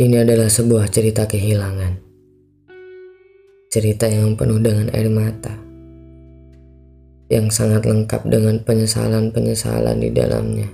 Ini 0.00 0.24
adalah 0.24 0.48
sebuah 0.48 0.88
cerita 0.88 1.28
kehilangan. 1.28 2.00
Cerita 3.68 4.08
yang 4.08 4.32
penuh 4.32 4.56
dengan 4.56 4.88
air 4.96 5.12
mata. 5.12 5.52
Yang 7.28 7.52
sangat 7.52 7.84
lengkap 7.84 8.24
dengan 8.24 8.64
penyesalan-penyesalan 8.64 10.00
di 10.00 10.08
dalamnya. 10.08 10.72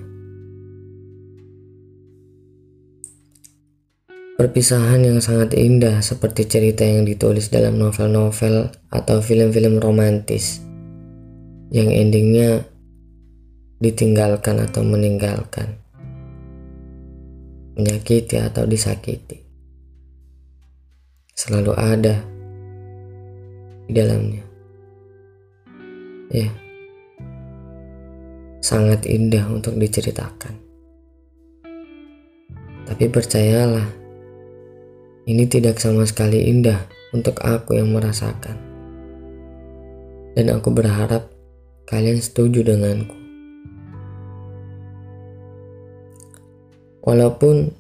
Perpisahan 4.39 5.03
yang 5.03 5.19
sangat 5.19 5.59
indah 5.59 5.99
seperti 6.07 6.47
cerita 6.47 6.87
yang 6.87 7.03
ditulis 7.03 7.51
dalam 7.51 7.83
novel-novel 7.83 8.71
atau 8.95 9.19
film-film 9.19 9.83
romantis 9.83 10.63
yang 11.75 11.91
endingnya 11.91 12.63
ditinggalkan 13.83 14.63
atau 14.63 14.87
meninggalkan 14.87 15.83
menyakiti 17.77 18.41
atau 18.41 18.65
disakiti. 18.65 19.45
Selalu 21.37 21.73
ada 21.77 22.17
di 23.85 23.93
dalamnya. 23.93 24.45
Ya, 26.33 26.51
sangat 28.65 29.05
indah 29.07 29.47
untuk 29.53 29.77
diceritakan. 29.77 30.57
Tapi 32.87 33.05
percayalah, 33.13 33.87
ini 35.29 35.45
tidak 35.47 35.77
sama 35.77 36.09
sekali 36.09 36.49
indah 36.49 36.81
untuk 37.13 37.39
aku 37.45 37.77
yang 37.77 37.93
merasakan. 37.93 38.57
Dan 40.33 40.49
aku 40.49 40.73
berharap 40.73 41.29
kalian 41.85 42.19
setuju 42.19 42.65
denganku. 42.65 43.26
Walaupun 47.07 47.71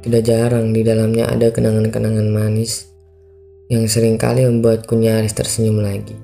tidak 0.00 0.24
jarang 0.24 0.72
di 0.72 0.80
dalamnya 0.80 1.28
ada 1.28 1.52
kenangan-kenangan 1.52 2.24
manis 2.32 2.88
yang 3.68 3.84
sering 3.84 4.16
kali 4.16 4.48
membuatku 4.48 4.96
nyaris 4.96 5.36
tersenyum 5.36 5.84
lagi. 5.84 6.16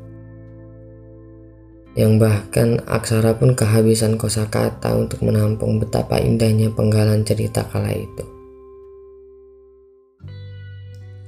Yang 1.93 2.13
bahkan 2.17 2.69
aksara 2.89 3.37
pun 3.37 3.53
kehabisan 3.53 4.17
kosakata 4.17 4.97
untuk 4.97 5.21
menampung 5.21 5.77
betapa 5.77 6.17
indahnya 6.25 6.73
penggalan 6.73 7.21
cerita 7.21 7.69
kala 7.69 7.93
itu. 7.93 8.25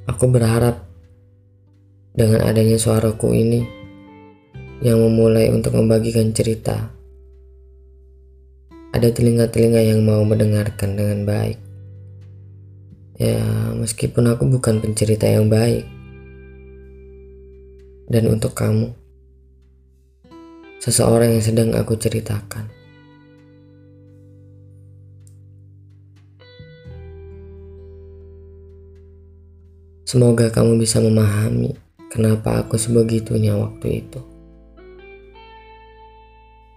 Aku 0.09 0.25
berharap 0.33 0.89
dengan 2.17 2.49
adanya 2.49 2.81
suaraku 2.81 3.37
ini 3.37 3.61
yang 4.81 5.05
memulai 5.05 5.53
untuk 5.53 5.77
membagikan 5.77 6.33
cerita 6.33 6.96
ada 8.97 9.13
telinga-telinga 9.13 9.93
yang 9.93 10.01
mau 10.09 10.25
mendengarkan 10.25 10.97
dengan 10.97 11.29
baik. 11.29 11.61
Ya, 13.21 13.45
meskipun 13.77 14.33
aku 14.33 14.49
bukan 14.49 14.81
pencerita 14.81 15.29
yang 15.29 15.53
baik. 15.53 15.85
Dan 18.09 18.33
untuk 18.33 18.57
kamu, 18.57 18.89
seseorang 20.81 21.37
yang 21.37 21.45
sedang 21.45 21.77
aku 21.77 21.93
ceritakan. 22.01 22.73
Semoga 30.09 30.49
kamu 30.49 30.81
bisa 30.81 31.05
memahami 31.05 31.77
kenapa 32.09 32.65
aku 32.65 32.81
sebegitunya 32.81 33.53
waktu 33.61 34.07
itu. 34.07 34.25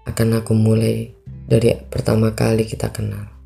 Akan 0.03 0.33
aku 0.33 0.57
mulai 0.57 1.18
dari 1.49 1.73
pertama 1.89 2.37
kali 2.37 2.69
kita 2.69 2.93
kenal. 2.93 3.38